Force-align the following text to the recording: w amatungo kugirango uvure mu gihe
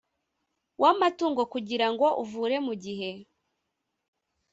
w 0.81 0.83
amatungo 0.93 1.41
kugirango 1.53 2.05
uvure 2.23 2.57
mu 2.65 2.73
gihe 2.83 3.09